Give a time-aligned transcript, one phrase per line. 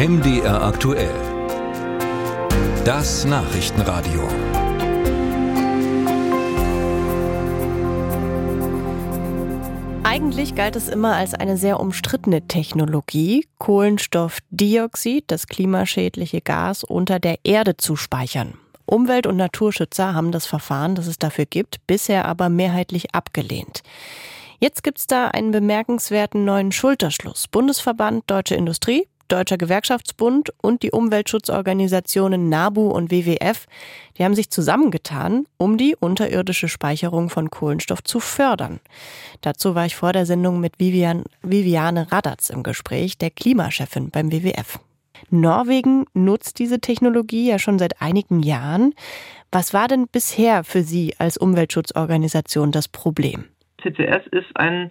[0.00, 1.12] MDR aktuell.
[2.86, 4.26] Das Nachrichtenradio.
[10.02, 17.36] Eigentlich galt es immer als eine sehr umstrittene Technologie, Kohlenstoffdioxid, das klimaschädliche Gas, unter der
[17.44, 18.54] Erde zu speichern.
[18.86, 23.82] Umwelt- und Naturschützer haben das Verfahren, das es dafür gibt, bisher aber mehrheitlich abgelehnt.
[24.60, 27.48] Jetzt gibt's da einen bemerkenswerten neuen Schulterschluss.
[27.48, 33.66] Bundesverband Deutsche Industrie, Deutscher Gewerkschaftsbund und die Umweltschutzorganisationen NABU und WWF,
[34.18, 38.80] die haben sich zusammengetan, um die unterirdische Speicherung von Kohlenstoff zu fördern.
[39.40, 44.32] Dazu war ich vor der Sendung mit Vivian, Viviane Radatz im Gespräch, der Klimachefin beim
[44.32, 44.80] WWF.
[45.30, 48.94] Norwegen nutzt diese Technologie ja schon seit einigen Jahren.
[49.52, 53.44] Was war denn bisher für Sie als Umweltschutzorganisation das Problem?
[53.82, 54.90] CCS ist ein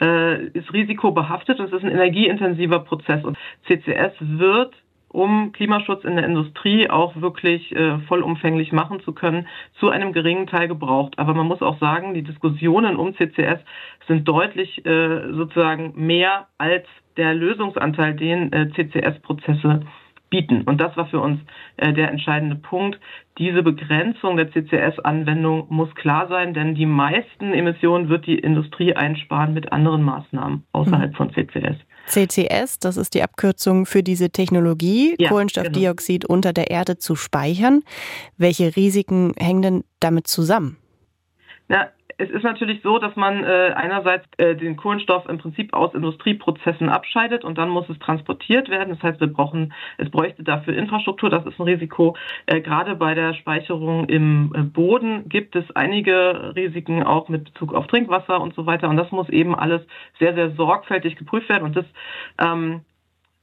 [0.00, 4.74] äh, ist risikobehaftet und es ist ein energieintensiver Prozess und CCS wird
[5.12, 9.48] um Klimaschutz in der Industrie auch wirklich äh, vollumfänglich machen zu können,
[9.80, 11.18] zu einem geringen Teil gebraucht.
[11.18, 13.58] Aber man muss auch sagen, die Diskussionen um CCS
[14.06, 19.82] sind deutlich äh, sozusagen mehr als der Lösungsanteil, den äh, CCS-Prozesse
[20.30, 20.62] bieten.
[20.62, 21.40] Und das war für uns
[21.76, 22.98] äh, der entscheidende Punkt.
[23.38, 29.52] Diese Begrenzung der CCS-Anwendung muss klar sein, denn die meisten Emissionen wird die Industrie einsparen
[29.52, 31.16] mit anderen Maßnahmen außerhalb mhm.
[31.16, 31.76] von CCS.
[32.06, 36.34] CCS, das ist die Abkürzung für diese Technologie, ja, Kohlenstoffdioxid genau.
[36.34, 37.82] unter der Erde zu speichern.
[38.36, 40.76] Welche Risiken hängen denn damit zusammen?
[41.68, 41.88] Na,
[42.20, 46.90] es ist natürlich so, dass man äh, einerseits äh, den Kohlenstoff im Prinzip aus Industrieprozessen
[46.90, 48.90] abscheidet und dann muss es transportiert werden.
[48.90, 51.30] Das heißt, wir brauchen, es bräuchte dafür Infrastruktur.
[51.30, 52.16] Das ist ein Risiko.
[52.44, 57.72] Äh, gerade bei der Speicherung im äh, Boden gibt es einige Risiken auch mit Bezug
[57.72, 58.90] auf Trinkwasser und so weiter.
[58.90, 59.80] Und das muss eben alles
[60.18, 61.64] sehr, sehr sorgfältig geprüft werden.
[61.64, 61.86] Und das
[62.38, 62.82] ähm,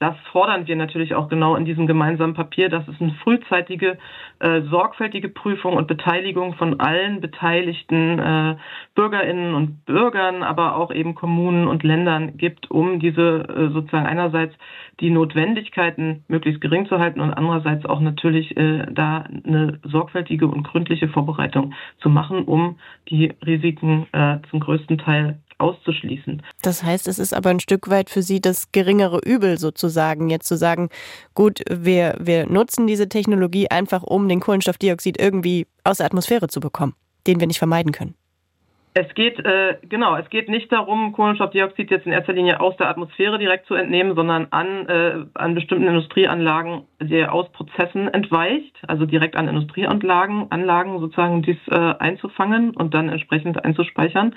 [0.00, 3.96] das fordern wir natürlich auch genau in diesem gemeinsamen Papier, dass es eine frühzeitige,
[4.40, 8.56] äh, sorgfältige Prüfung und Beteiligung von allen beteiligten äh,
[8.94, 14.54] Bürgerinnen und Bürgern, aber auch eben Kommunen und Ländern gibt, um diese äh, sozusagen einerseits
[15.00, 20.64] die Notwendigkeiten möglichst gering zu halten und andererseits auch natürlich äh, da eine sorgfältige und
[20.64, 26.42] gründliche Vorbereitung zu machen, um die Risiken äh, zum größten Teil auszuschließen.
[26.62, 30.48] Das heißt, es ist aber ein Stück weit für Sie das geringere Übel sozusagen, jetzt
[30.48, 30.88] zu sagen,
[31.34, 36.60] gut, wir, wir nutzen diese Technologie einfach, um den Kohlenstoffdioxid irgendwie aus der Atmosphäre zu
[36.60, 36.94] bekommen,
[37.26, 38.14] den wir nicht vermeiden können.
[38.96, 42.88] Es geht, äh, genau, es geht nicht darum, Kohlenstoffdioxid jetzt in erster Linie aus der
[42.88, 49.04] Atmosphäre direkt zu entnehmen, sondern an, äh, an bestimmten Industrieanlagen, die aus Prozessen entweicht, also
[49.04, 54.36] direkt an Industrieanlagen, Anlagen sozusagen dies äh, einzufangen und dann entsprechend einzuspeichern.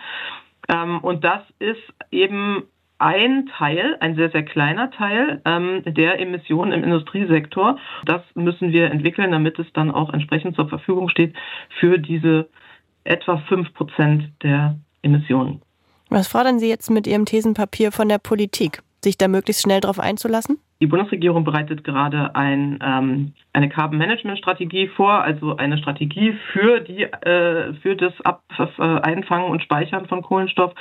[0.67, 2.63] Ähm, und das ist eben
[2.99, 7.77] ein Teil, ein sehr, sehr kleiner Teil ähm, der Emissionen im Industriesektor.
[8.05, 11.35] Das müssen wir entwickeln, damit es dann auch entsprechend zur Verfügung steht
[11.79, 12.49] für diese
[13.03, 15.61] etwa fünf Prozent der Emissionen.
[16.09, 18.81] Was fordern Sie jetzt mit Ihrem Thesenpapier von der Politik?
[19.03, 20.57] Sich da möglichst schnell darauf einzulassen?
[20.79, 26.81] Die Bundesregierung bereitet gerade ein, ähm, eine Carbon Management Strategie vor, also eine Strategie für
[26.81, 30.75] die äh, für das Ab äh, Einfangen und Speichern von Kohlenstoff.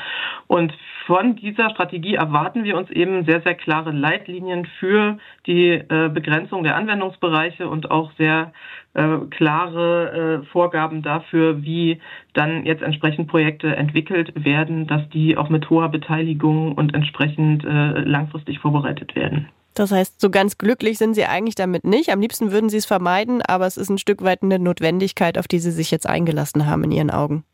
[0.49, 0.75] Und
[1.07, 6.63] von dieser Strategie erwarten wir uns eben sehr sehr klare Leitlinien für die äh, Begrenzung
[6.63, 8.53] der Anwendungsbereiche und auch sehr
[8.93, 12.03] äh, klare äh, Vorgaben dafür, wie
[12.35, 18.01] dann jetzt entsprechend Projekte entwickelt werden, dass die auch mit hoher Beteiligung und entsprechend äh,
[18.01, 19.49] langfristig vorbereitet werden.
[19.77, 22.11] Das heißt, so ganz glücklich sind Sie eigentlich damit nicht.
[22.11, 25.47] Am liebsten würden Sie es vermeiden, aber es ist ein Stück weit eine Notwendigkeit, auf
[25.47, 27.45] die Sie sich jetzt eingelassen haben in Ihren Augen.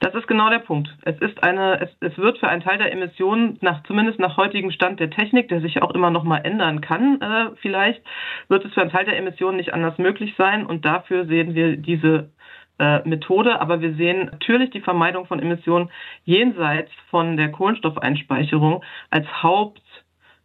[0.00, 0.88] Das ist genau der Punkt.
[1.02, 4.70] Es ist eine, es, es wird für einen Teil der Emissionen, nach, zumindest nach heutigem
[4.70, 8.02] Stand der Technik, der sich auch immer noch mal ändern kann, äh, vielleicht,
[8.48, 10.64] wird es für einen Teil der Emissionen nicht anders möglich sein.
[10.64, 12.30] Und dafür sehen wir diese
[12.78, 15.90] äh, Methode, aber wir sehen natürlich die Vermeidung von Emissionen
[16.24, 19.82] jenseits von der Kohlenstoffeinspeicherung als Haupt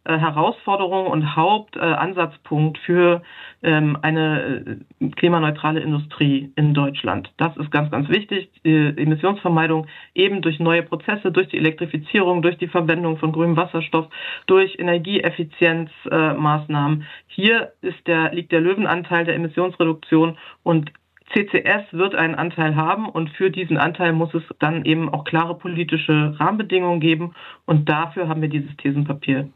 [0.06, 3.22] Herausforderung und Hauptansatzpunkt für
[3.62, 7.32] ähm, eine äh, klimaneutrale Industrie in Deutschland.
[7.38, 8.50] Das ist ganz, ganz wichtig.
[8.64, 14.08] Die Emissionsvermeidung eben durch neue Prozesse, durch die Elektrifizierung, durch die Verwendung von grünem Wasserstoff,
[14.46, 17.06] durch Energieeffizienzmaßnahmen.
[17.26, 20.92] Hier ist der, liegt der Löwenanteil der Emissionsreduktion und
[21.32, 25.56] CCS wird einen Anteil haben und für diesen Anteil muss es dann eben auch klare
[25.56, 27.34] politische Rahmenbedingungen geben
[27.64, 29.48] und dafür haben wir dieses Thesenpapier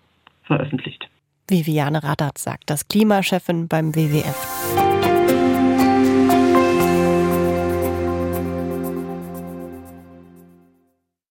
[0.48, 1.08] veröffentlicht.
[1.46, 4.87] Viviane Radat sagt das Klimachefin beim WWF.